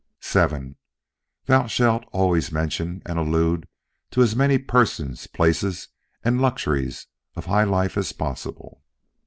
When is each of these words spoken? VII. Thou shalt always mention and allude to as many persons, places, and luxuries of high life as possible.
VII. 0.25 0.73
Thou 1.45 1.67
shalt 1.67 2.05
always 2.11 2.51
mention 2.51 3.03
and 3.05 3.19
allude 3.19 3.67
to 4.09 4.23
as 4.23 4.35
many 4.35 4.57
persons, 4.57 5.27
places, 5.27 5.89
and 6.23 6.41
luxuries 6.41 7.05
of 7.35 7.45
high 7.45 7.65
life 7.65 7.95
as 7.99 8.11
possible. 8.11 8.81